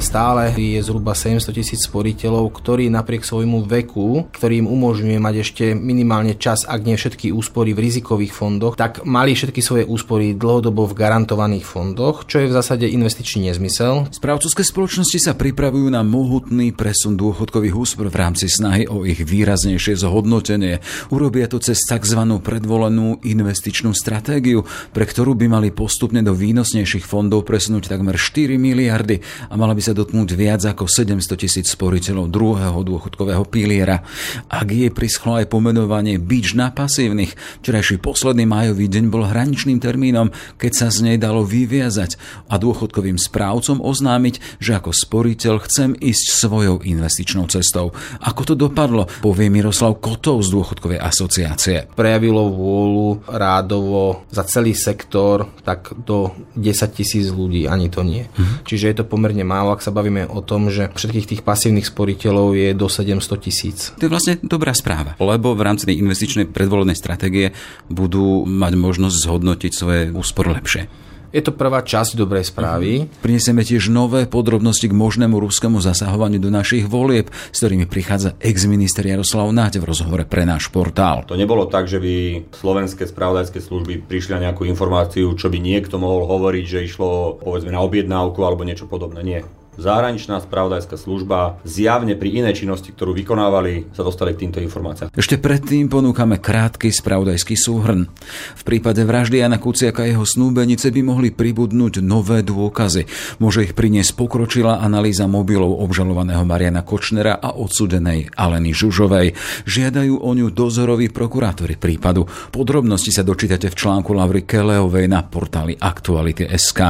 [0.00, 5.64] Stále je zhruba 700 tisíc sporiteľov, ktorí napriek svojmu veku, ktorý im umožňuje mať ešte
[5.76, 10.88] minimálne čas, ak nie všetky úspory v rizikových fondoch, tak mali všetky svoje úspory dlhodobo
[10.88, 14.08] v garantovaných fondoch, čo je v zásade investičný nezmysel.
[14.08, 20.00] Správcovské spoločnosti sa pripravujú na mohutný presun dôchodkových úspor v rámci snahy o ich výraznejšie
[20.00, 20.80] zhodnotenie.
[21.12, 22.20] Urobia to cez tzv.
[22.40, 24.64] predvolenú investičnú stratégiu,
[24.96, 29.20] pre ktorú by mali postupne do výnosnejších fondov presunúť takmer 4 miliardy
[29.52, 34.06] a mala by by sa dotknúť viac ako 700 tisíc sporiteľov druhého dôchodkového piliera.
[34.46, 40.30] Ak je prischlo aj pomenovanie bič na pasívnych, včerajší posledný májový deň bol hraničným termínom,
[40.62, 46.38] keď sa z nej dalo vyviazať a dôchodkovým správcom oznámiť, že ako sporiteľ chcem ísť
[46.38, 47.90] svojou investičnou cestou.
[48.22, 51.90] Ako to dopadlo, povie Miroslav Kotov z dôchodkovej asociácie.
[51.98, 58.30] Prejavilo vôľu rádovo za celý sektor tak do 10 tisíc ľudí, ani to nie.
[58.30, 58.62] Mhm.
[58.62, 62.52] Čiže je to pomerne málo ak sa bavíme o tom, že všetkých tých pasívnych sporiteľov
[62.52, 63.96] je do 700 tisíc.
[63.96, 67.56] To je vlastne dobrá správa, lebo v rámci tej investičnej predvolenej stratégie
[67.88, 70.84] budú mať možnosť zhodnotiť svoje úspor lepšie.
[71.30, 73.06] Je to prvá časť dobrej správy.
[73.06, 73.22] Uh-huh.
[73.24, 79.06] Prinesieme tiež nové podrobnosti k možnému ruskému zasahovaniu do našich volieb, s ktorými prichádza ex-minister
[79.06, 81.24] Jaroslav Náď v rozhovore pre náš portál.
[81.30, 82.14] To nebolo tak, že by
[82.52, 87.72] slovenské spravodajské služby prišli na nejakú informáciu, čo by niekto mohol hovoriť, že išlo povedzme
[87.72, 89.22] na objednávku alebo niečo podobné.
[89.22, 89.40] Nie
[89.80, 95.10] zahraničná spravodajská služba zjavne pri inej činnosti, ktorú vykonávali, sa dostali k týmto informáciám.
[95.16, 98.06] Ešte predtým ponúkame krátky spravodajský súhrn.
[98.54, 103.08] V prípade vraždy Jana Kuciaka a jeho snúbenice by mohli pribudnúť nové dôkazy.
[103.40, 109.32] Môže ich priniesť pokročila analýza mobilov obžalovaného Mariana Kočnera a odsudenej Aleny Žužovej.
[109.64, 112.28] Žiadajú o ňu dozoroví prokurátori prípadu.
[112.52, 116.80] Podrobnosti sa dočítate v článku Lavry Keleovej na portáli Aktuality.sk.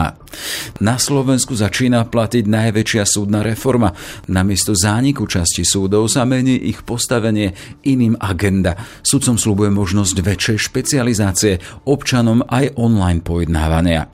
[0.81, 3.93] Na Slovensku začína platiť naj najväčšia súdna reforma.
[4.33, 7.53] Namiesto zániku časti súdov sa mení ich postavenie
[7.85, 8.73] iným agenda.
[9.05, 14.09] Sudcom slúbuje možnosť väčšej špecializácie, občanom aj online pojednávania.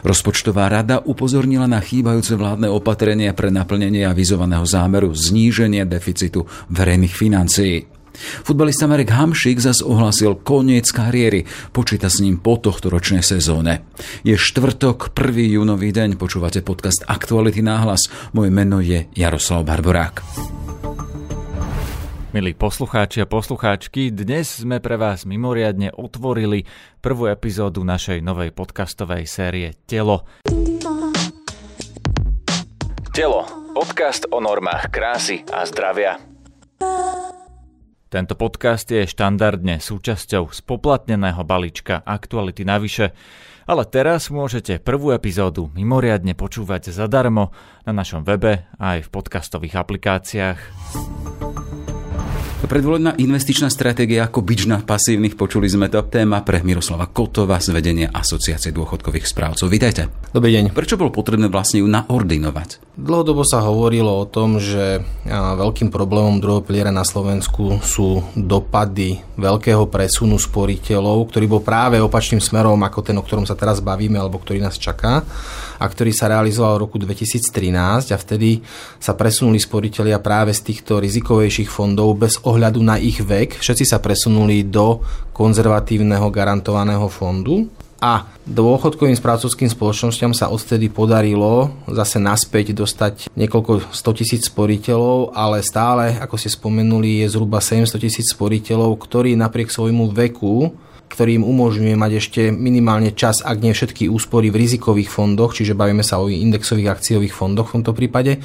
[0.00, 7.99] Rozpočtová rada upozornila na chýbajúce vládne opatrenia pre naplnenie avizovaného zámeru zníženia deficitu verejných financií.
[8.20, 11.48] Futbalista Marek Hamšik zas ohlasil koniec kariéry.
[11.72, 13.82] Počíta s ním po tohto ročnej sezóne.
[14.20, 15.56] Je štvrtok, 1.
[15.56, 18.12] júnový deň, počúvate podcast Aktuality náhlas.
[18.36, 20.20] Moje meno je Jaroslav Barborák.
[22.30, 26.62] Milí poslucháči a poslucháčky, dnes sme pre vás mimoriadne otvorili
[27.02, 30.22] prvú epizódu našej novej podcastovej série Telo.
[33.10, 33.42] Telo.
[33.74, 36.22] Podcast o normách krásy a zdravia.
[38.10, 43.14] Tento podcast je štandardne súčasťou spoplatneného balíčka Aktuality navyše,
[43.70, 47.54] ale teraz môžete prvú epizódu mimoriadne počúvať zadarmo
[47.86, 50.58] na našom webe aj v podcastových aplikáciách.
[52.60, 57.72] Predvolená investičná stratégia ako bič na pasívnych, počuli sme to, téma pre Miroslava Kotova z
[57.72, 59.66] vedenia Asociácie dôchodkových správcov.
[59.66, 60.12] Vítajte.
[60.30, 60.76] Dobrý deň.
[60.76, 62.94] Prečo bolo potrebné vlastne ju naordinovať?
[62.94, 69.88] Dlhodobo sa hovorilo o tom, že veľkým problémom druhého piliera na Slovensku sú dopady veľkého
[69.88, 74.36] presunu sporiteľov, ktorý bol práve opačným smerom ako ten, o ktorom sa teraz bavíme, alebo
[74.36, 75.24] ktorý nás čaká
[75.80, 78.60] a ktorý sa realizoval v roku 2013 a vtedy
[79.00, 83.56] sa presunuli sporiteľia práve z týchto rizikovejších fondov bez ohľadu na ich vek.
[83.56, 85.00] Všetci sa presunuli do
[85.32, 94.18] konzervatívneho garantovaného fondu a dôchodkovým správcovským spoločnosťam sa odtedy podarilo zase naspäť dostať niekoľko 100
[94.20, 100.16] tisíc sporiteľov, ale stále, ako ste spomenuli, je zhruba 700 tisíc sporiteľov, ktorí napriek svojmu
[100.16, 100.72] veku
[101.10, 105.74] ktorý im umožňuje mať ešte minimálne čas, ak nie všetky úspory v rizikových fondoch, čiže
[105.74, 108.38] bavíme sa o indexových akciových fondoch v tomto prípade,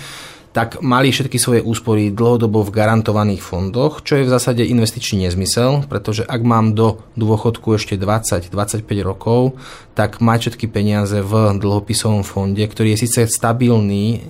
[0.56, 5.84] tak mali všetky svoje úspory dlhodobo v garantovaných fondoch, čo je v zásade investičný nezmysel,
[5.92, 9.60] pretože ak mám do dôchodku ešte 20-25 rokov,
[10.00, 14.24] tak mať všetky peniaze v dlhopisovom fonde, ktorý je síce stabilný,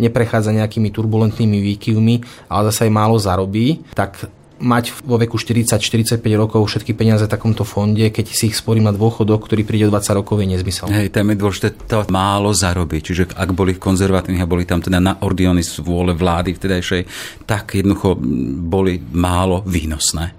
[0.00, 4.24] neprechádza nejakými turbulentnými výkyvmi, ale zase aj málo zarobí, tak
[4.58, 8.94] mať vo veku 40-45 rokov všetky peniaze v takomto fonde, keď si ich sporím na
[8.94, 10.90] dôchodok, ktorý príde o 20 rokov, je nezmysel.
[10.90, 13.00] Hej, tam je dôležité to málo zarobiť.
[13.02, 17.02] Čiže ak boli v konzervatívnych a boli tam teda na ordiony z vôle vlády vtedajšej,
[17.46, 18.18] tak jednoducho
[18.62, 20.37] boli málo výnosné.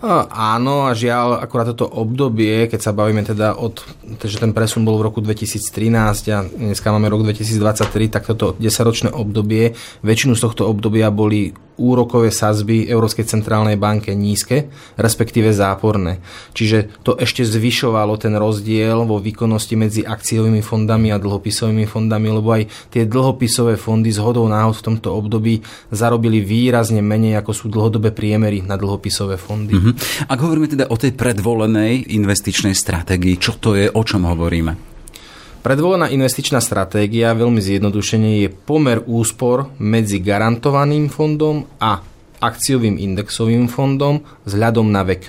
[0.00, 3.84] Áno a žiaľ, akurát toto obdobie, keď sa bavíme teda od,
[4.24, 9.12] že ten presun bol v roku 2013 a dneska máme rok 2023, tak toto 10-ročné
[9.12, 14.68] obdobie, väčšinu z tohto obdobia boli úrokové sazby Európskej centrálnej banke nízke,
[15.00, 16.20] respektíve záporné.
[16.52, 22.52] Čiže to ešte zvyšovalo ten rozdiel vo výkonnosti medzi akciovými fondami a dlhopisovými fondami, lebo
[22.52, 28.12] aj tie dlhopisové fondy z náhod v tomto období zarobili výrazne menej, ako sú dlhodobé
[28.12, 29.72] priemery na dlhopisové fondy.
[29.72, 29.89] Mm-hmm.
[30.26, 34.90] Ak hovoríme teda o tej predvolenej investičnej stratégii, čo to je, o čom hovoríme?
[35.60, 42.00] Predvolená investičná stratégia, veľmi zjednodušene, je pomer úspor medzi garantovaným fondom a
[42.40, 45.28] akciovým indexovým fondom vzhľadom na vek.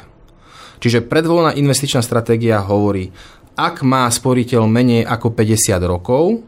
[0.80, 3.12] Čiže predvolená investičná stratégia hovorí,
[3.60, 6.40] ak má sporiteľ menej ako 50 rokov,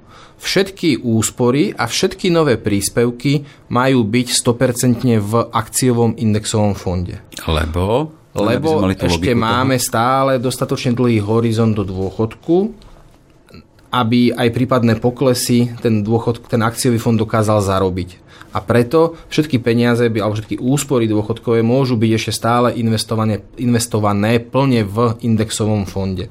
[0.43, 7.23] všetky úspory a všetky nové príspevky majú byť 100% v akciovom indexovom fonde.
[7.47, 8.11] Lebo?
[8.35, 12.73] Lebo ešte máme stále dostatočne dlhý horizont do dôchodku,
[13.93, 18.25] aby aj prípadné poklesy ten, dôchod, ten akciový fond dokázal zarobiť.
[18.53, 24.81] A preto všetky peniaze alebo všetky úspory dôchodkové môžu byť ešte stále investované, investované plne
[24.85, 26.29] v indexovom fonde.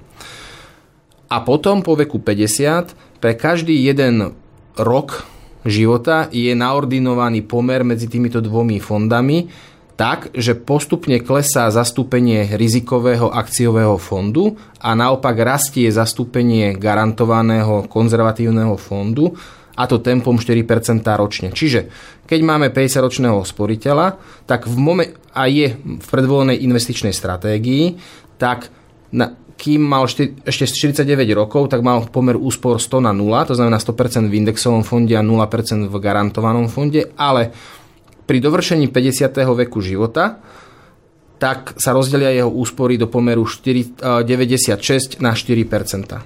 [1.31, 4.35] A potom po veku 50 pre každý jeden
[4.75, 5.23] rok
[5.63, 9.47] života je naordinovaný pomer medzi týmito dvomi fondami,
[9.95, 19.31] tak, že postupne klesá zastúpenie rizikového akciového fondu a naopak rastie zastúpenie garantovaného konzervatívneho fondu
[19.79, 21.55] a to tempom 4% ročne.
[21.55, 21.87] Čiže
[22.27, 24.19] keď máme 50-ročného sporiteľa,
[24.51, 27.97] tak v momen- a je v predvolenej investičnej stratégii,
[28.37, 28.69] tak
[29.13, 33.55] na, kým mal šty, ešte 49 rokov, tak mal pomer úspor 100 na 0, to
[33.55, 37.55] znamená 100% v indexovom fonde a 0% v garantovanom fonde, ale
[38.27, 39.31] pri dovršení 50.
[39.63, 40.43] veku života
[41.39, 46.23] tak sa rozdelia jeho úspory do pomeru 4, 96 na 4%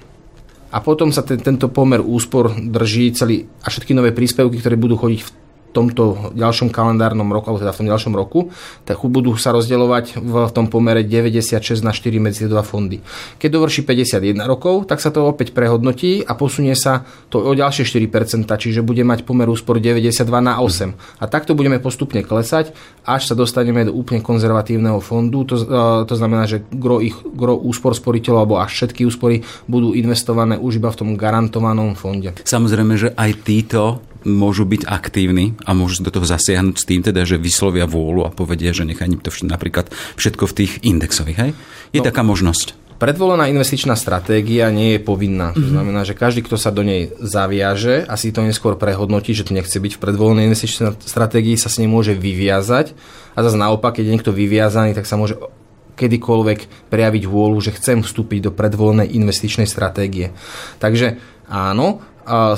[0.72, 5.00] A potom sa ten, tento pomer úspor drží celý a všetky nové príspevky, ktoré budú
[5.00, 5.30] chodiť v
[5.76, 8.48] tomto ďalšom kalendárnom roku, alebo teda v tom ďalšom roku,
[8.88, 13.04] tak budú sa rozdeľovať v tom pomere 96 na 4 medzi tie dva fondy.
[13.36, 17.84] Keď dovrší 51 rokov, tak sa to opäť prehodnotí a posunie sa to o ďalšie
[17.84, 21.20] 4%, čiže bude mať pomer úspor 92 na 8.
[21.20, 22.72] A takto budeme postupne klesať,
[23.04, 25.44] až sa dostaneme do úplne konzervatívneho fondu.
[25.44, 25.64] To, e,
[26.06, 30.78] to znamená, že gro, ich, gro úspor sporiteľov alebo až všetky úspory budú investované už
[30.78, 32.32] iba v tom garantovanom fonde.
[32.46, 33.82] Samozrejme, že aj títo
[34.26, 38.34] môžu byť aktívni a môžu do toho zasiahnuť s tým, teda, že vyslovia vôľu a
[38.34, 39.86] povedia, že nechaj to všetko, napríklad
[40.18, 41.38] všetko v tých indexových.
[41.38, 41.50] Hej?
[41.94, 42.74] Je no, taká možnosť.
[42.96, 45.52] Predvolená investičná stratégia nie je povinná.
[45.52, 45.72] To mhm.
[45.72, 49.52] znamená, že každý, kto sa do nej zaviaže a si to neskôr prehodnotí, že to
[49.52, 52.96] nechce byť v predvolenej investičnej stratégii, sa s nej môže vyviazať.
[53.36, 55.36] A zase naopak, keď je niekto vyviazaný, tak sa môže
[55.96, 60.32] kedykoľvek prejaviť vôľu, že chcem vstúpiť do predvolenej investičnej stratégie.
[60.80, 61.16] Takže
[61.48, 62.04] áno,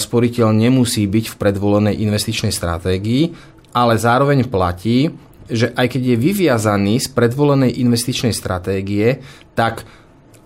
[0.00, 3.36] sporiteľ nemusí byť v predvolenej investičnej stratégii,
[3.76, 5.12] ale zároveň platí,
[5.48, 9.20] že aj keď je vyviazaný z predvolenej investičnej stratégie,
[9.52, 9.84] tak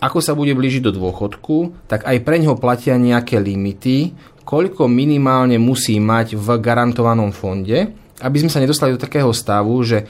[0.02, 4.10] ako sa bude blížiť do dôchodku, tak aj pre ňoho platia nejaké limity,
[4.42, 10.06] koľko minimálne musí mať v garantovanom fonde, aby sme sa nedostali do takého stavu, že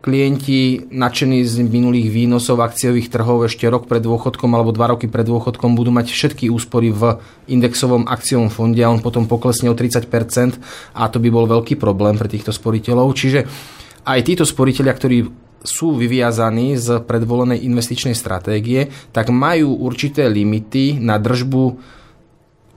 [0.00, 5.28] klienti nadšení z minulých výnosov akciových trhov ešte rok pred dôchodkom alebo dva roky pred
[5.28, 7.20] dôchodkom budú mať všetky úspory v
[7.52, 10.08] indexovom akciovom fonde a on potom poklesne o 30%
[10.96, 13.12] a to by bol veľký problém pre týchto sporiteľov.
[13.12, 13.44] Čiže
[14.08, 15.18] aj títo sporiteľia, ktorí
[15.66, 21.76] sú vyviazaní z predvolenej investičnej stratégie, tak majú určité limity na držbu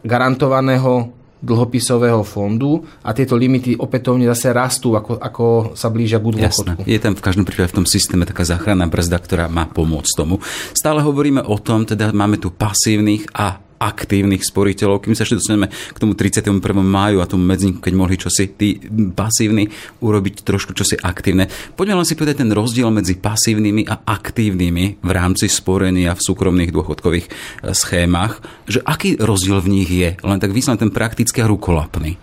[0.03, 6.83] garantovaného dlhopisového fondu a tieto limity opätovne zase rastú, ako, ako sa blížia k dôchodku.
[6.83, 10.43] Je tam v každom prípade v tom systéme taká záchranná brzda, ktorá má pomôcť tomu.
[10.75, 15.71] Stále hovoríme o tom, teda máme tu pasívnych a aktívnych sporiteľov, kým sa ešte dostaneme
[15.71, 16.59] k tomu 31.
[16.83, 18.77] máju a tomu medzinku, keď mohli čosi tí
[19.15, 19.71] pasívni
[20.03, 21.47] urobiť trošku čosi aktívne.
[21.73, 26.75] Poďme len si povedať ten rozdiel medzi pasívnymi a aktívnymi v rámci sporenia v súkromných
[26.75, 27.31] dôchodkových e,
[27.71, 30.19] schémach, že aký rozdiel v nich je?
[30.19, 32.19] Len tak vyslovene ten praktický a rukolapný.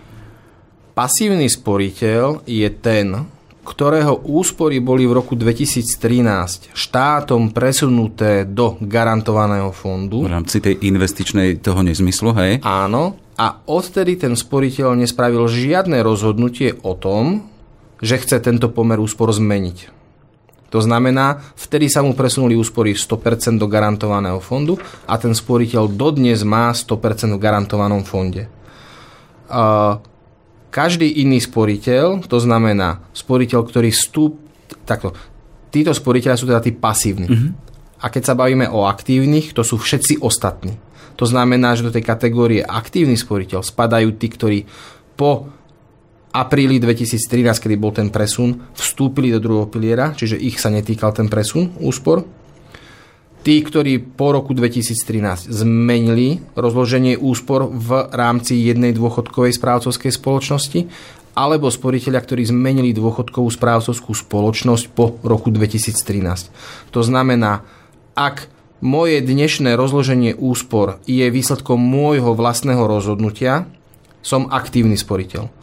[0.93, 3.36] Pasívny sporiteľ je ten,
[3.67, 10.23] ktorého úspory boli v roku 2013 štátom presunuté do garantovaného fondu.
[10.23, 12.63] V rámci tej investičnej toho nezmyslu, hej?
[12.63, 13.19] Áno.
[13.35, 17.45] A odtedy ten sporiteľ nespravil žiadne rozhodnutie o tom,
[17.99, 19.97] že chce tento pomer úspor zmeniť.
[20.71, 24.75] To znamená, vtedy sa mu presunuli úspory 100% do garantovaného fondu
[25.07, 28.51] a ten sporiteľ dodnes má 100% v garantovanom fonde.
[29.47, 29.95] Uh,
[30.69, 34.31] každý iný sporiteľ, to znamená sporiteľ, ktorý vstúp,
[34.83, 35.15] takto,
[35.71, 37.27] títo sporiteľia sú teda tí pasívni.
[37.27, 37.51] Mm-hmm.
[37.97, 40.77] A keď sa bavíme o aktívnych, to sú všetci ostatní.
[41.17, 44.59] To znamená, že do tej kategórie aktívny sporiteľ spadajú tí, ktorí
[45.17, 45.49] po
[46.29, 51.25] apríli 2013, kedy bol ten presun, vstúpili do druhého piliera, čiže ich sa netýkal ten
[51.25, 52.21] presun úspor.
[53.47, 60.91] Tí, ktorí po roku 2013 zmenili rozloženie úspor v rámci jednej dôchodkovej správcovskej spoločnosti,
[61.31, 66.91] alebo sporiteľia, ktorí zmenili dôchodkovú správcovskú spoločnosť po roku 2013.
[66.91, 67.63] To znamená,
[68.19, 68.51] ak
[68.83, 73.63] moje dnešné rozloženie úspor je výsledkom môjho vlastného rozhodnutia,
[74.19, 75.56] som aktívny sporiteľ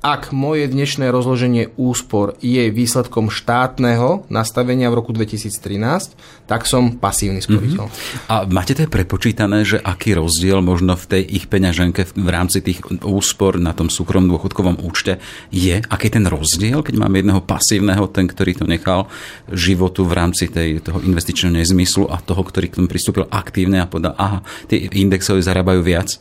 [0.00, 6.16] ak moje dnešné rozloženie úspor je výsledkom štátneho nastavenia v roku 2013,
[6.48, 7.84] tak som pasívny sporiteľ.
[7.84, 8.32] Mm-hmm.
[8.32, 12.80] A máte to prepočítané, že aký rozdiel možno v tej ich peňaženke v rámci tých
[13.04, 15.20] úspor na tom súkromnom dôchodkovom účte
[15.52, 15.84] je?
[15.92, 19.12] Aký ten rozdiel, keď máme jedného pasívneho, ten, ktorý to nechal
[19.52, 23.90] životu v rámci tej, toho investičného nezmyslu a toho, ktorý k tomu pristúpil aktívne a
[23.90, 26.16] povedal, aha, tie indexové zarábajú viac?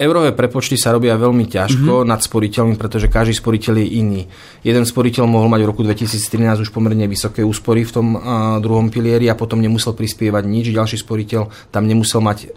[0.00, 2.08] Eurové prepočty sa robia veľmi ťažko mm-hmm.
[2.08, 4.22] nad sporiteľmi, pretože každý sporiteľ je iný.
[4.64, 8.88] Jeden sporiteľ mohol mať v roku 2013 už pomerne vysoké úspory v tom uh, druhom
[8.88, 10.72] pilieri a potom nemusel prispievať nič.
[10.72, 12.48] Ďalší sporiteľ tam nemusel mať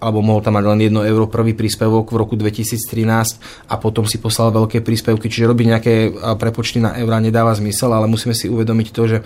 [0.00, 4.20] alebo mohol tam mať len 1 euro prvý príspevok v roku 2013 a potom si
[4.20, 5.32] poslal veľké príspevky.
[5.32, 5.94] Čiže robiť nejaké
[6.36, 9.18] prepočty na eurá nedáva zmysel, ale musíme si uvedomiť to, že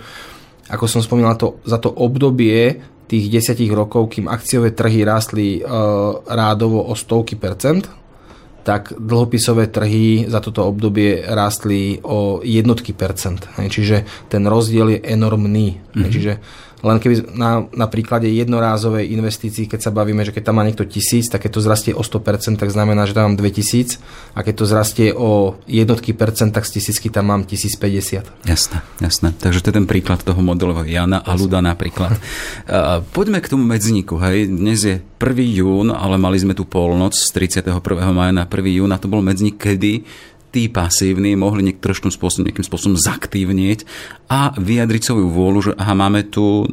[0.69, 2.77] ako som spomínal, to, za to obdobie
[3.09, 5.61] tých desiatich rokov, kým akciové trhy rástli e,
[6.29, 7.89] rádovo o stovky percent,
[8.61, 13.49] tak dlhopisové trhy za toto obdobie rástli o jednotky percent.
[13.57, 15.79] Čiže ten rozdiel je enormný.
[15.79, 16.11] Mm-hmm.
[16.13, 16.33] Čiže
[16.79, 20.87] len keby na, na príklade jednorázovej investícii, keď sa bavíme, že keď tam má niekto
[20.87, 23.99] tisíc, tak keď to zrastie o 100%, tak znamená, že tam mám 2000
[24.35, 28.47] a keď to zrastie o jednotky percent, tak z tisícky tam mám 1050.
[28.47, 29.29] Jasné, jasné.
[29.35, 32.15] Takže to je ten príklad toho modelového Jana a Luda napríklad.
[33.15, 34.15] Poďme k tomu medzníku.
[34.15, 34.47] Hej.
[34.47, 35.59] Dnes je 1.
[35.59, 37.83] jún, ale mali sme tu polnoc z 31.
[38.15, 38.79] maja na 1.
[38.79, 40.07] jún a to bol medzník, kedy
[40.49, 43.85] tí pasívni mohli niektorým spôsobom, nejakým spôsobom zaktívnieť
[44.29, 46.65] a vyjadriť svoju vôľu, že aha, máme tu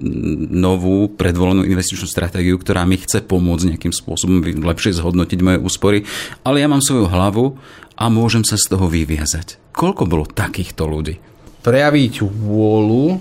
[0.52, 5.98] novú predvolenú investičnú stratégiu, ktorá mi chce pomôcť nejakým spôsobom lepšie zhodnotiť moje úspory,
[6.44, 7.56] ale ja mám svoju hlavu
[7.96, 9.60] a môžem sa z toho vyviazať.
[9.76, 11.20] Koľko bolo takýchto ľudí?
[11.60, 13.20] Prejaviť vôľu,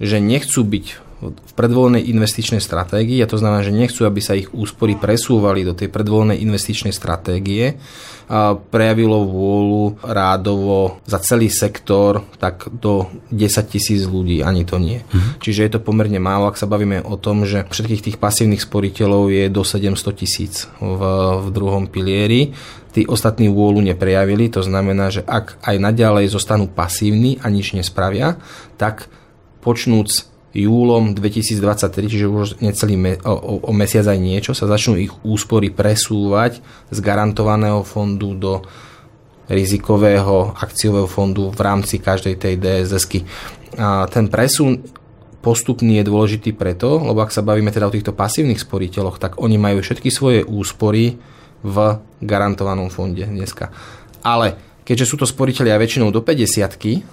[0.00, 4.48] že nechcú byť v predvolenej investičnej stratégii a to znamená, že nechcú, aby sa ich
[4.56, 7.76] úspory presúvali do tej predvolenej investičnej stratégie,
[8.70, 15.02] prejavilo vôľu rádovo za celý sektor tak do 10 tisíc ľudí, ani to nie.
[15.02, 15.42] Mhm.
[15.42, 19.34] Čiže je to pomerne málo, ak sa bavíme o tom, že všetkých tých pasívnych sporiteľov
[19.34, 21.00] je do 700 tisíc v,
[21.42, 22.54] v druhom pilieri.
[22.90, 28.38] Tí ostatní vôľu neprejavili, to znamená, že ak aj naďalej zostanú pasívni a nič nespravia,
[28.78, 29.06] tak
[29.62, 35.14] počnúc júlom 2023, čiže už necelý me, o, o mesiac aj niečo, sa začnú ich
[35.22, 36.58] úspory presúvať
[36.90, 38.66] z garantovaného fondu do
[39.50, 43.26] rizikového akciového fondu v rámci každej tej DSS-ky.
[43.78, 44.82] A ten presun
[45.42, 49.58] postupný je dôležitý preto, lebo ak sa bavíme teda o týchto pasívnych sporiteľoch, tak oni
[49.58, 51.18] majú všetky svoje úspory
[51.60, 51.76] v
[52.22, 53.72] garantovanom fonde dneska.
[54.22, 54.54] Ale
[54.86, 57.10] keďže sú to sporiteľia väčšinou do 50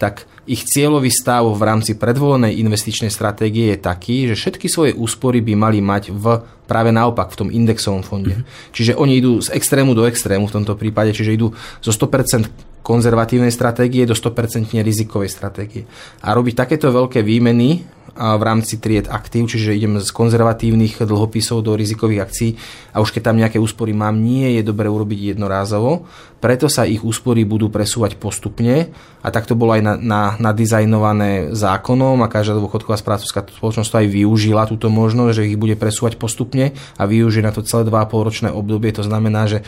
[0.00, 5.44] tak ich cieľový stav v rámci predvolenej investičnej stratégie je taký, že všetky svoje úspory
[5.44, 8.40] by mali mať v práve naopak v tom indexovom fonde.
[8.40, 8.72] Mm-hmm.
[8.72, 11.52] Čiže oni idú z extrému do extrému v tomto prípade, čiže idú
[11.84, 12.48] zo 100%
[12.80, 15.84] konzervatívnej stratégie do 100% rizikovej stratégie.
[16.24, 17.84] A robiť takéto veľké výmeny
[18.16, 22.50] v rámci tried aktív, čiže idem z konzervatívnych dlhopisov do rizikových akcií
[22.94, 26.06] a už keď tam nejaké úspory mám, nie je dobre urobiť jednorázovo,
[26.40, 28.88] preto sa ich úspory budú presúvať postupne
[29.20, 34.06] a tak to bolo aj na, na, nadizajnované zákonom a každá dôchodková správcovská spoločnosť aj
[34.08, 38.48] využila túto možnosť, že ich bude presúvať postupne a využije na to celé 2,5 ročné
[38.48, 38.88] obdobie.
[38.96, 39.60] To znamená, že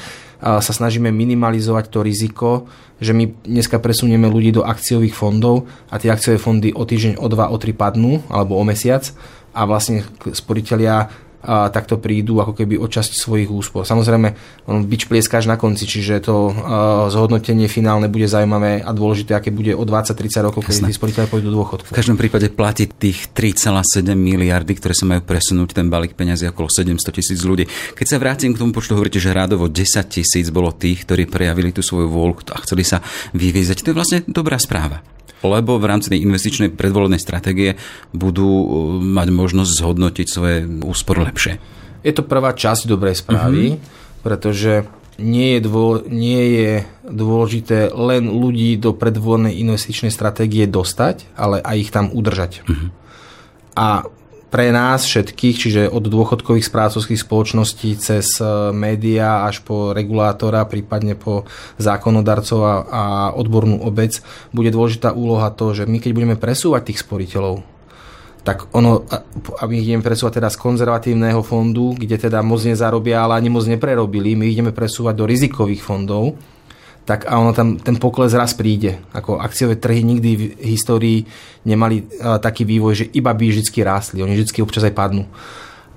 [0.42, 2.66] sa snažíme minimalizovať to riziko,
[2.98, 7.26] že my dneska presunieme ľudí do akciových fondov a tie akciové fondy o týždeň, o
[7.30, 9.04] dva, o tri padnú alebo o mesiac
[9.52, 11.12] a vlastne sporiteľia
[11.42, 13.82] a takto prídu ako keby o časť svojich úspor.
[13.82, 14.28] Samozrejme,
[14.70, 16.54] on byč plieskáš na konci, čiže to
[17.10, 21.50] zhodnotenie finálne bude zaujímavé a dôležité, aké bude o 20-30 rokov, keď tí sporiteľe pôjdu
[21.50, 21.90] do dôchodku.
[21.90, 26.70] V každom prípade platí tých 3,7 miliardy, ktoré sa majú presunúť ten balík peniazy okolo
[26.70, 27.66] 700 tisíc ľudí.
[27.98, 29.82] Keď sa vrátim k tomu počtu, hovoríte, že rádovo 10
[30.14, 33.02] tisíc bolo tých, ktorí prejavili tú svoju vôľu a chceli sa
[33.34, 33.82] vyviezať.
[33.82, 35.02] To je vlastne dobrá správa
[35.42, 37.76] lebo v rámci tej investičnej predvolenej stratégie
[38.14, 38.66] budú uh,
[38.98, 41.58] mať možnosť zhodnotiť svoje úspor lepšie.
[42.02, 43.82] Je to prvá časť dobrej správy, uh-huh.
[44.26, 44.86] pretože
[45.22, 46.72] nie je, dô, nie je
[47.06, 52.66] dôležité len ľudí do predvolenej investičnej stratégie dostať, ale aj ich tam udržať.
[52.66, 52.88] Uh-huh.
[53.78, 54.08] A
[54.52, 58.44] pre nás všetkých, čiže od dôchodkových správcovských spoločností cez e,
[58.76, 61.48] médiá až po regulátora, prípadne po
[61.80, 64.20] zákonodarcov a, a odbornú obec,
[64.52, 67.64] bude dôležitá úloha to, že my keď budeme presúvať tých sporiteľov,
[68.44, 69.08] tak ono,
[69.64, 73.64] aby ich ideme presúvať teda z konzervatívneho fondu, kde teda moc nezarobia, ale ani moc
[73.64, 76.36] neprerobili, my ideme presúvať do rizikových fondov,
[77.02, 79.02] tak a ono tam, ten pokles raz príde.
[79.10, 81.26] Ako akciové trhy nikdy v histórii
[81.66, 84.22] nemali uh, taký vývoj, že iba by vždy rástli.
[84.22, 85.26] Oni vždy občas aj padnú.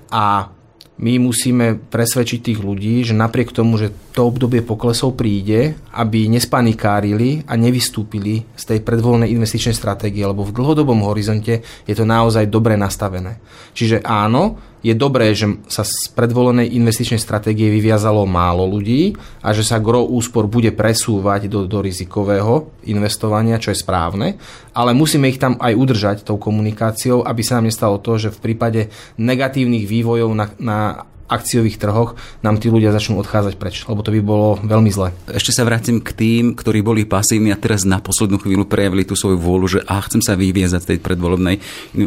[0.10, 0.50] A
[0.96, 7.44] my musíme presvedčiť tých ľudí, že napriek tomu, že to obdobie poklesov príde, aby nespanikárili
[7.44, 12.80] a nevystúpili z tej predvolenej investičnej stratégie, lebo v dlhodobom horizonte je to naozaj dobre
[12.80, 13.44] nastavené.
[13.76, 14.56] Čiže áno,
[14.86, 20.06] je dobré, že sa z predvolenej investičnej stratégie vyviazalo málo ľudí a že sa gro
[20.06, 24.38] úspor bude presúvať do, do rizikového investovania, čo je správne,
[24.78, 28.54] ale musíme ich tam aj udržať tou komunikáciou, aby sa nám nestalo to, že v
[28.54, 30.78] prípade negatívnych vývojov na, na
[31.26, 32.14] akciových trhoch
[32.46, 35.10] nám tí ľudia začnú odchádzať preč, lebo to by bolo veľmi zle.
[35.30, 39.18] Ešte sa vrátim k tým, ktorí boli pasívni a teraz na poslednú chvíľu prejavili tú
[39.18, 41.56] svoju vôľu, že a chcem sa vyviezať tej predvolebnej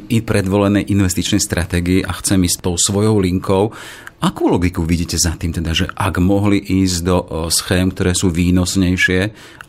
[0.08, 3.74] i predvolenej investičnej stratégii a chcem ísť tou svojou linkou.
[4.18, 7.18] Akú logiku vidíte za tým, teda, že ak mohli ísť do
[7.54, 9.20] schém, ktoré sú výnosnejšie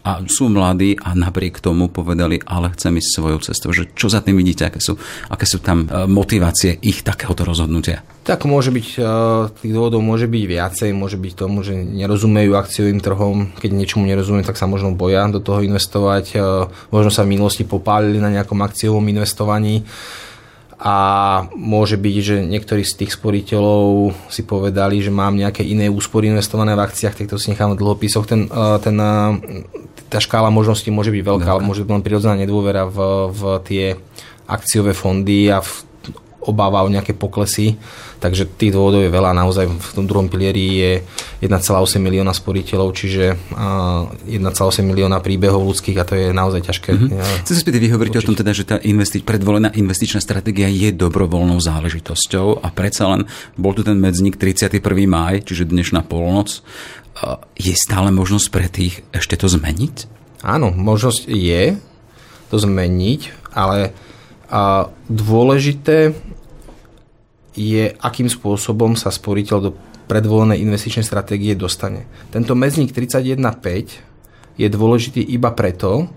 [0.01, 4.25] a sú mladí a napriek tomu povedali, ale chcem ísť svojou cestou, že čo za
[4.25, 4.98] tým vidíte, aké sú,
[5.29, 8.01] aké sú tam e, motivácie ich takéhoto rozhodnutia?
[8.29, 9.09] Tak môže byť, e,
[9.57, 14.45] tých dôvodov môže byť viacej, môže byť tomu, že nerozumejú akciovým trhom, keď niečomu nerozumiem,
[14.45, 18.62] tak sa možno boja do toho investovať, e, možno sa v minulosti popálili na nejakom
[18.62, 19.81] akciovom investovaní,
[20.79, 20.95] a
[21.57, 26.71] môže byť, že niektorí z tých sporiteľov si povedali, že mám nejaké iné úspory investované
[26.71, 28.29] v akciách, tak to si nechám v dlhopisoch.
[28.29, 28.95] Ten, e, ten,
[30.05, 32.98] tá škála možností môže byť veľká, ale môže byť len prirodzená nedôvera v,
[33.33, 33.86] v tie
[34.45, 35.88] akciové fondy a v
[36.39, 37.75] obáva o nejaké poklesy.
[38.19, 39.31] Takže tých dôvodov je veľa.
[39.31, 40.91] Naozaj v tom druhom pilieri je
[41.43, 44.27] 1,8 milióna sporiteľov, čiže 1,8
[44.84, 46.89] milióna príbehov ľudských a to je naozaj ťažké.
[46.96, 47.43] Mm-hmm.
[47.48, 50.91] Chcem sa spýtať, vy hovoríte o tom teda, že tá investi- predvolená investičná stratégia je
[50.91, 53.22] dobrovoľnou záležitosťou a predsa len
[53.55, 54.84] bol tu ten medzník 31.
[55.08, 56.60] máj, čiže dnešná polnoc.
[57.56, 60.08] Je stále možnosť pre tých ešte to zmeniť?
[60.43, 61.75] Áno, možnosť je
[62.47, 63.91] to zmeniť, ale
[64.49, 66.17] a dôležité
[67.53, 69.71] je, akým spôsobom sa sporiteľ do
[70.09, 72.09] predvolenej investičnej stratégie dostane.
[72.33, 76.09] Tento mezník 31.5 je dôležitý iba preto,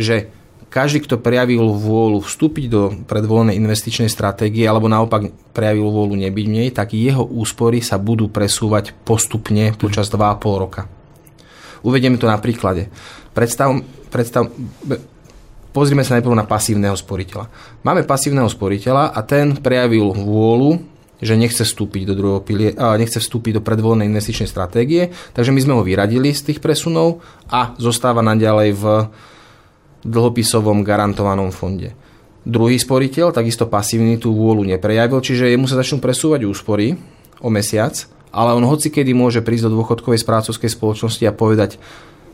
[0.00, 0.32] že
[0.68, 6.52] každý, kto prejavil vôľu vstúpiť do predvolenej investičnej stratégie alebo naopak prejavil vôľu nebyť v
[6.52, 10.84] nej, tak jeho úspory sa budú presúvať postupne počas 2,5 roka.
[11.84, 12.92] Uvediem to na príklade.
[13.32, 13.80] Predstav,
[14.12, 14.52] predstav,
[15.78, 17.46] pozrime sa najprv na pasívneho sporiteľa.
[17.86, 20.82] Máme pasívneho sporiteľa a ten prejavil vôľu,
[21.22, 25.74] že nechce vstúpiť do druhého pilie, nechce vstúpiť do predvolenej investičnej stratégie, takže my sme
[25.78, 28.84] ho vyradili z tých presunov a zostáva naďalej v
[30.02, 31.94] dlhopisovom garantovanom fonde.
[32.42, 36.98] Druhý sporiteľ, takisto pasívny, tú vôľu neprejavil, čiže jemu sa začnú presúvať úspory
[37.38, 37.94] o mesiac,
[38.34, 41.78] ale on hoci kedy môže prísť do dôchodkovej správcovskej spoločnosti a povedať,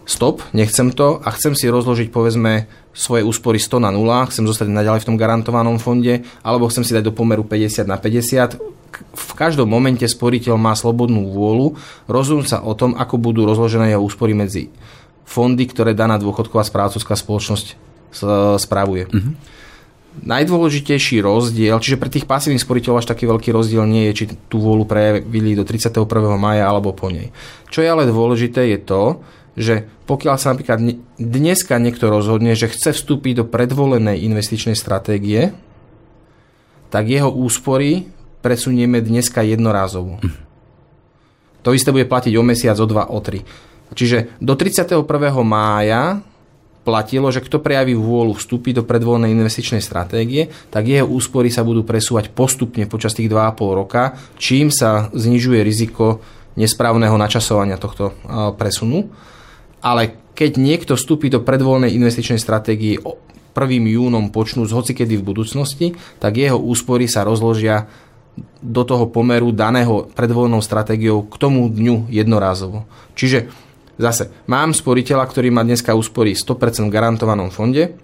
[0.04, 4.70] stop, nechcem to a chcem si rozložiť povedzme svoje úspory 100 na 0, chcem zostať
[4.70, 8.60] naďalej v tom garantovanom fonde, alebo chcem si dať do pomeru 50 na 50.
[8.94, 11.74] V každom momente sporiteľ má slobodnú vôľu
[12.06, 14.70] rozhodnúť sa o tom, ako budú rozložené jeho úspory medzi
[15.26, 17.74] fondy, ktoré daná dôchodková správcovská spoločnosť
[18.62, 19.10] spravuje.
[19.10, 19.34] Mm-hmm.
[20.14, 24.62] Najdôležitejší rozdiel, čiže pre tých pasívnych sporiteľov až taký veľký rozdiel nie je, či tú
[24.62, 26.06] vôľu prejavili do 31.
[26.38, 27.34] maja alebo po nej.
[27.66, 30.82] Čo je ale dôležité je to, že pokiaľ sa napríklad
[31.18, 35.54] dneska niekto rozhodne, že chce vstúpiť do predvolenej investičnej stratégie,
[36.90, 38.10] tak jeho úspory
[38.42, 40.18] presunieme dneska jednorázovo.
[41.64, 43.40] To isté bude platiť o mesiac, o dva, o tri.
[43.94, 45.00] Čiže do 31.
[45.46, 46.20] mája
[46.84, 51.80] platilo, že kto prejaví vôľu vstúpiť do predvolenej investičnej stratégie, tak jeho úspory sa budú
[51.80, 56.20] presúvať postupne počas tých 2,5 roka, čím sa znižuje riziko
[56.60, 58.12] nesprávneho načasovania tohto
[58.60, 59.08] presunu
[59.84, 63.14] ale keď niekto vstúpi do predvoľnej investičnej stratégie 1.
[63.86, 67.86] júnom počnú z hocikedy v budúcnosti, tak jeho úspory sa rozložia
[68.58, 72.82] do toho pomeru daného predvoľnou stratégiou k tomu dňu jednorázovo.
[73.14, 73.46] Čiže
[73.94, 77.94] zase mám sporiteľa, ktorý má dneska úspory 100% v garantovanom fonde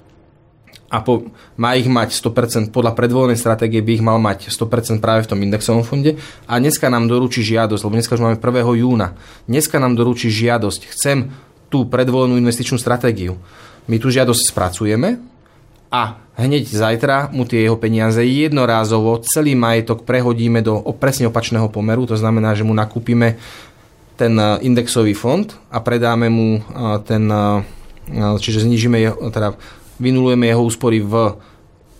[0.90, 5.26] a po, má ich mať 100%, podľa predvoľnej stratégie by ich mal mať 100% práve
[5.26, 6.14] v tom indexovom fonde
[6.46, 8.86] a dneska nám doručí žiadosť, lebo dneska už máme 1.
[8.86, 9.18] júna,
[9.50, 11.34] dneska nám doručí žiadosť, chcem
[11.70, 13.38] tú predvolenú investičnú stratégiu.
[13.86, 15.22] My tú žiadosť spracujeme
[15.90, 22.06] a hneď zajtra mu tie jeho peniaze jednorázovo celý majetok prehodíme do presne opačného pomeru,
[22.06, 23.38] to znamená, že mu nakúpime
[24.18, 26.60] ten indexový fond a predáme mu
[27.08, 27.24] ten,
[28.12, 29.56] čiže znižíme jeho, teda
[29.96, 31.40] vynulujeme jeho úspory v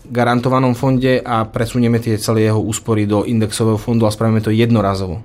[0.05, 5.21] garantovanom fonde a presunieme tie celé jeho úspory do indexového fondu a spravíme to jednorazovo.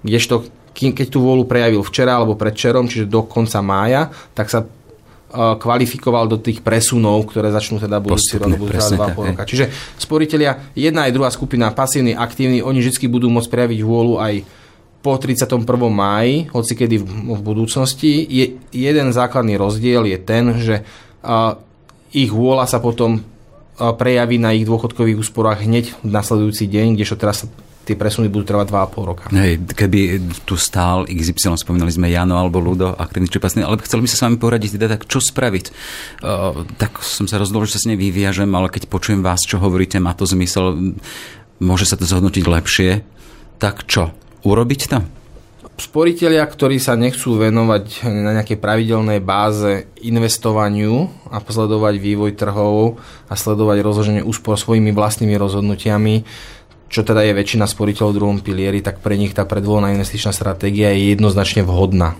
[0.00, 4.64] Kdežto keď tú vôľu prejavil včera alebo predčerom, čiže do konca mája, tak sa
[5.30, 9.46] kvalifikoval do tých presunov, ktoré začnú teda budúci rok, budú dva pol roka.
[9.46, 14.34] Čiže sporiteľia, jedna aj druhá skupina, pasívny, aktívny, oni vždy budú môcť prejaviť vôľu aj
[15.00, 15.64] po 31.
[15.86, 17.06] máji, hoci kedy v,
[17.38, 18.26] v budúcnosti.
[18.26, 20.82] Je, jeden základný rozdiel je ten, že
[21.22, 21.56] uh,
[22.10, 27.16] ich vôľa sa potom uh, prejaví na ich dôchodkových úsporách hneď v nasledujúci deň, kdežto
[27.16, 29.24] teraz sa tie presuny budú trvať 2,5 roka.
[29.34, 33.98] Hej, keby tu stál XY, spomínali sme Jano alebo Ludo, aktívny či pasný, ale chcel
[33.98, 35.66] by sa s vami poradiť, teda tak čo spraviť.
[36.22, 39.58] Uh, tak som sa rozhodol, že sa s nej vyviažem, ale keď počujem vás, čo
[39.58, 40.94] hovoríte, má to zmysel,
[41.58, 42.90] môže sa to zhodnotiť lepšie,
[43.58, 44.14] tak čo?
[44.46, 45.02] Urobiť to?
[45.80, 53.34] sporiteľia, ktorí sa nechcú venovať na nejakej pravidelnej báze investovaniu a sledovať vývoj trhov a
[53.34, 56.28] sledovať rozloženie úspor svojimi vlastnými rozhodnutiami,
[56.90, 60.90] čo teda je väčšina sporiteľov v druhom pilieri, tak pre nich tá predvolená investičná stratégia
[60.90, 62.18] je jednoznačne vhodná.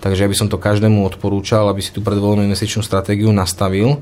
[0.00, 4.00] Takže ja by som to každému odporúčal, aby si tú predvolenú investičnú stratégiu nastavil.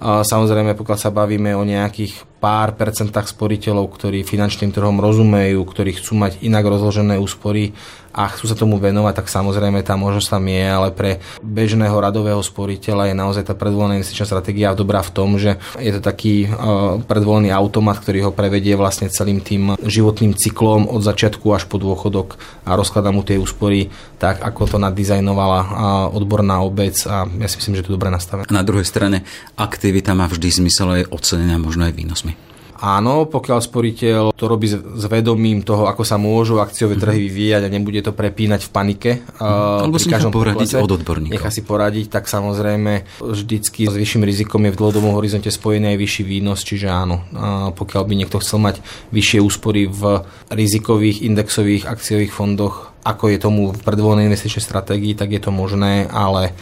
[0.00, 5.98] A samozrejme, pokiaľ sa bavíme o nejakých pár percentách sporiteľov, ktorí finančným trhom rozumejú, ktorí
[5.98, 7.74] chcú mať inak rozložené úspory,
[8.18, 12.42] a chcú sa tomu venovať, tak samozrejme tá možnosť tam je, ale pre bežného radového
[12.42, 16.98] sporiteľa je naozaj tá predvolená investičná stratégia dobrá v tom, že je to taký uh,
[17.06, 22.40] predvolený automat, ktorý ho prevedie vlastne celým tým životným cyklom od začiatku až po dôchodok
[22.66, 25.70] a rozkladá mu tie úspory tak, ako to nadizajnovala uh,
[26.10, 28.50] odborná obec a ja si myslím, že to je dobre nastavené.
[28.50, 29.22] Na druhej strane
[29.54, 32.27] aktivita má vždy zmysel aj ocenenia možno aj výnosmi.
[32.78, 37.02] Áno, pokiaľ sporiteľ to robí s vedomím toho, ako sa môžu akciové mhm.
[37.02, 39.10] trhy vyvíjať a nebude to prepínať v panike.
[39.18, 39.86] Mhm.
[39.90, 41.34] Alebo si nechá poradiť poklese, od odborníkov.
[41.34, 45.98] Nechá si poradiť, tak samozrejme vždycky s vyšším rizikom je v dlhodobom horizonte spojený aj
[45.98, 47.26] vyšší výnos, čiže áno,
[47.74, 48.78] pokiaľ by niekto chcel mať
[49.10, 50.22] vyššie úspory v
[50.54, 56.04] rizikových indexových akciových fondoch, ako je tomu v predvolenej investičnej stratégii, tak je to možné,
[56.12, 56.52] ale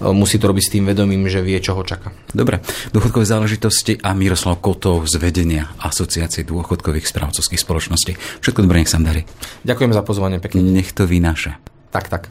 [0.00, 2.12] musí to robiť s tým vedomím, že vie, čo ho čaká.
[2.32, 2.60] Dobre,
[2.92, 8.18] dôchodkové záležitosti a Miroslav Kotov z vedenia Asociácie dôchodkových správcovských spoločností.
[8.44, 9.24] Všetko dobré, nech sa darí.
[9.64, 10.60] Ďakujem za pozvanie, pekne.
[10.60, 11.56] Nech to vynáša.
[11.94, 12.28] Tak, tak.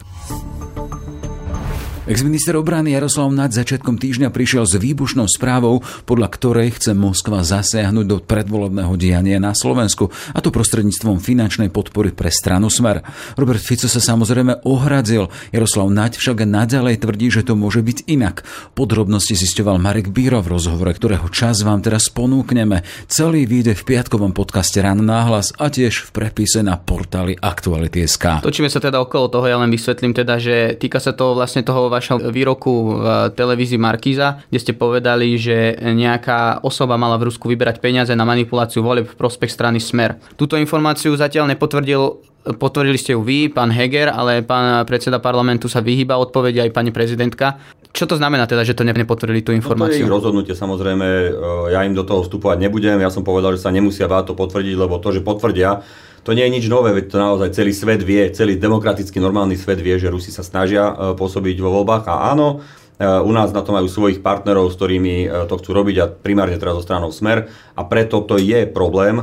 [2.06, 8.06] Exminister obrany Jaroslav Nad začiatkom týždňa prišiel s výbušnou správou, podľa ktorej chce Moskva zasiahnuť
[8.06, 13.02] do predvolebného diania na Slovensku, a to prostredníctvom finančnej podpory pre stranu Smer.
[13.34, 15.34] Robert Fico sa samozrejme ohradil.
[15.50, 18.46] Jaroslav Naď však naďalej tvrdí, že to môže byť inak.
[18.78, 22.86] Podrobnosti zisťoval Marek Bíro v rozhovore, ktorého čas vám teraz ponúkneme.
[23.10, 28.46] Celý vyjde v piatkovom podcaste Ráno náhlas a tiež v prepise na portáli Aktuality.sk.
[28.46, 31.95] Točíme sa teda okolo toho, ja len vysvetlím teda, že týka sa to vlastne toho
[31.96, 37.80] vašom výroku v televízii Markíza, kde ste povedali, že nejaká osoba mala v Rusku vyberať
[37.80, 40.20] peniaze na manipuláciu volieb v prospech strany Smer.
[40.36, 45.82] Túto informáciu zatiaľ nepotvrdil Potvrdili ste ju vy, pán Heger, ale pán predseda parlamentu sa
[45.82, 47.58] vyhýba odpovede aj pani prezidentka.
[47.90, 49.98] Čo to znamená teda, že to nepotvrdili tú informáciu?
[49.98, 51.30] No to je ich rozhodnutie, samozrejme, e,
[51.74, 53.02] ja im do toho vstupovať nebudem.
[53.02, 55.82] Ja som povedal, že sa nemusia báť to potvrdiť, lebo to, že potvrdia,
[56.26, 59.78] to nie je nič nové, veď to naozaj celý svet vie, celý demokratický normálny svet
[59.78, 62.66] vie, že Rusi sa snažia e, pôsobiť vo voľbách a áno,
[62.98, 66.10] e, u nás na to majú svojich partnerov, s ktorými e, to chcú robiť a
[66.10, 69.22] primárne teraz zo stranou Smer a preto to je problém,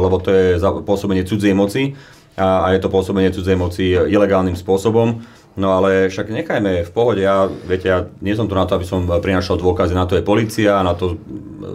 [0.00, 0.56] lebo to je
[0.88, 2.00] pôsobenie cudzej moci
[2.40, 5.20] a je to pôsobenie cudzej moci ilegálnym spôsobom.
[5.52, 8.88] No ale však nechajme v pohode, ja, viete, ja nie som tu na to, aby
[8.88, 11.20] som prinašal dôkazy, na to je policia, na to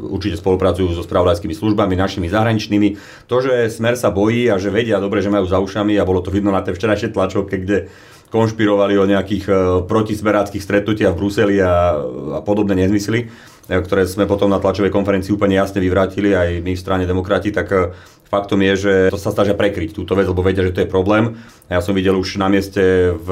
[0.10, 2.98] určite spolupracujú so spravodajskými službami, našimi zahraničnými.
[3.30, 6.26] To, že Smer sa bojí a že vedia dobre, že majú za ušami a bolo
[6.26, 7.94] to vidno na tej včerajšej tlačovke, kde
[8.28, 9.54] konšpirovali o nejakých e,
[9.88, 11.96] protismeráckých stretnutiach v Bruseli a,
[12.36, 13.28] a podobné nezmysly, e,
[13.72, 17.72] ktoré sme potom na tlačovej konferencii úplne jasne vyvrátili aj my v strane demokrati, tak
[17.72, 17.96] e,
[18.28, 21.40] Faktom je, že to sa snažia prekryť túto vec, lebo vedia, že to je problém.
[21.72, 23.30] Ja som videl už na mieste v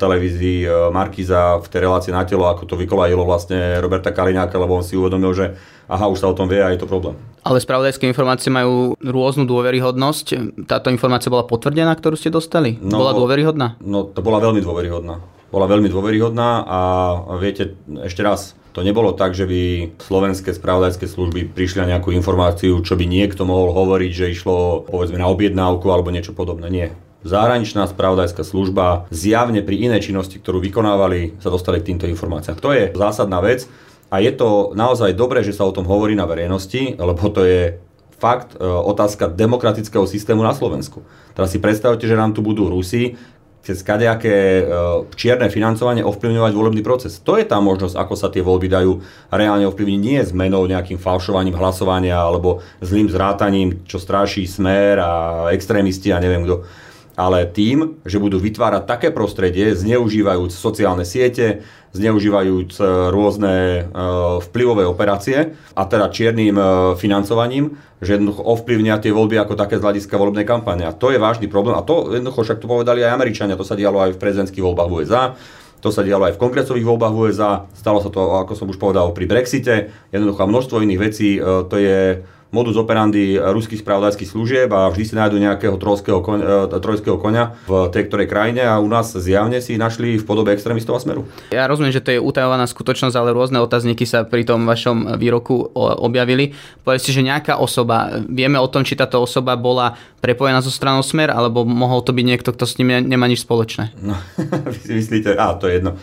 [0.00, 4.84] televízii Markiza v tej relácii na telo, ako to vykolajilo vlastne Roberta Kaliňáka, lebo on
[4.84, 5.52] si uvedomil, že
[5.84, 7.12] aha, už sa o tom vie a je to problém.
[7.44, 10.56] Ale spravodajské informácie majú rôznu dôveryhodnosť.
[10.64, 12.80] Táto informácia bola potvrdená, ktorú ste dostali?
[12.80, 13.76] No, bola dôveryhodná?
[13.84, 15.20] No, to bola veľmi dôveryhodná.
[15.52, 16.78] Bola veľmi dôveryhodná a
[17.36, 17.76] viete,
[18.08, 19.60] ešte raz, to nebolo tak, že by
[20.00, 25.20] slovenské spravodajské služby prišli na nejakú informáciu, čo by niekto mohol hovoriť, že išlo povedzme
[25.20, 26.72] na objednávku alebo niečo podobné.
[26.72, 26.88] Nie.
[27.22, 32.58] Zahraničná spravodajská služba zjavne pri inej činnosti, ktorú vykonávali, sa dostali k týmto informáciám.
[32.58, 33.70] To je zásadná vec
[34.12, 37.80] A je to naozaj dobré, že sa o tom hovorí na verejnosti, lebo to je
[38.20, 41.00] fakt e, otázka demokratického systému na Slovensku.
[41.32, 43.16] Teraz si predstavte, že nám tu budú Rusi,
[43.62, 44.64] cez kadejaké e,
[45.14, 47.22] čierne financovanie ovplyvňovať volebný proces.
[47.22, 48.98] To je tá možnosť, ako sa tie voľby dajú
[49.30, 50.00] reálne ovplyvniť.
[50.02, 55.10] Nie zmenou, nejakým falšovaním hlasovania alebo zlým zrátaním, čo stráši smer a
[55.54, 56.66] extrémisti a neviem kto
[57.22, 61.62] ale tým, že budú vytvárať také prostredie, zneužívajúc sociálne siete,
[61.94, 62.82] zneužívajúc e,
[63.14, 63.80] rôzne e,
[64.42, 66.64] vplyvové operácie a teda čiernym e,
[66.98, 70.82] financovaním, že jednoducho ovplyvnia tie voľby ako také z hľadiska volebnej kampane.
[70.82, 71.78] A to je vážny problém.
[71.78, 74.90] A to jednoducho však to povedali aj Američania, to sa dialo aj v prezidentských voľbách
[74.90, 75.22] USA.
[75.82, 79.10] To sa dialo aj v kongresových voľbách USA, stalo sa to, ako som už povedal,
[79.10, 85.04] pri Brexite, jednoducho množstvo iných vecí, to je modus operandi ruských spravodajských služieb a vždy
[85.08, 89.16] si nájdu nejakého trojského konia, e, trojského konia v tej ktorej krajine a u nás
[89.16, 91.24] zjavne si našli v podobe extrémistov a smeru.
[91.48, 95.72] Ja rozumiem, že to je utajovaná skutočnosť, ale rôzne otázniky sa pri tom vašom výroku
[95.76, 96.52] objavili.
[96.84, 101.34] Povedzte, že nejaká osoba, vieme o tom, či táto osoba bola prepojená so stranou Smer,
[101.34, 103.90] alebo mohol to byť niekto, kto s ním nemá nič spoločné?
[103.98, 104.14] No,
[104.72, 105.98] vy si myslíte, a to je jedno.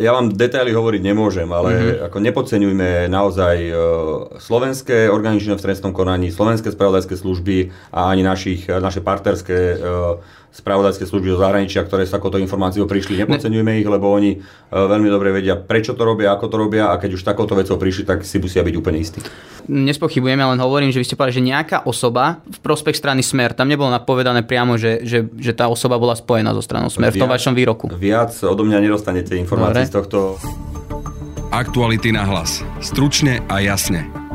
[0.00, 2.06] Ja vám detaily hovoriť nemôžem, ale mm-hmm.
[2.08, 3.56] ako nepodceňujme naozaj
[4.40, 9.76] slovenské orgány v trestnom konaní, slovenské spravodajské služby a ani našich, naše partnerské
[10.48, 13.20] spravodajské služby zo zahraničia, ktoré s takouto informáciou prišli.
[13.20, 14.40] Nepodceňujme ich, lebo oni
[14.72, 18.08] veľmi dobre vedia, prečo to robia, ako to robia a keď už takouto vecou prišli,
[18.08, 19.20] tak si musia byť úplne istí.
[19.68, 23.72] Nespochybujeme, len hovorím, že vy ste povedali, že nejaká osoba v prospech strany Smer, tam
[23.72, 27.22] nebolo napovedané priamo, že, že, že tá osoba bola spojená so stranou Smer viac, v
[27.24, 27.88] tom vašom výroku.
[27.96, 30.36] Viac odo mňa nedostanete informácií z tohto.
[31.48, 32.60] Aktuality na hlas.
[32.84, 34.27] Stručne a jasne.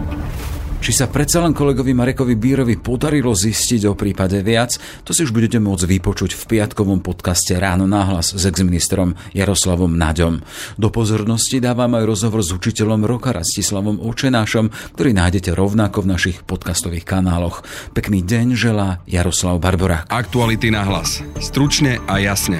[0.84, 4.76] Či sa predsa len kolegovi Marekovi Bírovi podarilo zistiť o prípade viac,
[5.08, 10.43] to si už budete môcť vypočuť v piatkovom podcaste Ráno náhlas s exministrom Jaroslavom Naďom.
[10.76, 16.43] Do pozornosti dávam aj rozhovor s učiteľom roka Rastislavom Očenášom, ktorý nájdete rovnako v našich
[16.43, 17.63] podcastových kanáloch.
[17.96, 20.12] Pekný deň želá Jaroslav Barborák.
[20.12, 21.24] Aktuality na hlas.
[21.39, 22.60] Stručne a jasne.